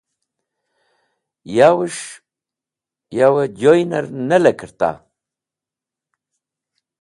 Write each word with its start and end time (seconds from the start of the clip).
Yawẽs̃h 1.55 2.05
yavẽ 3.17 3.51
joynẽr 3.59 4.05
ne 4.27 4.37
lekerta? 4.43 4.91